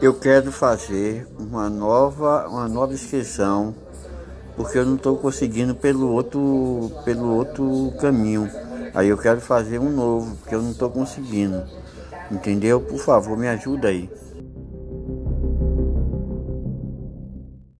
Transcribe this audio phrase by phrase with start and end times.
[0.00, 3.74] Eu quero fazer uma nova, uma nova inscrição,
[4.56, 8.50] porque eu não estou conseguindo pelo outro, pelo outro caminho.
[8.94, 11.62] Aí eu quero fazer um novo, porque eu não estou conseguindo.
[12.30, 12.80] Entendeu?
[12.80, 14.08] Por favor, me ajuda aí.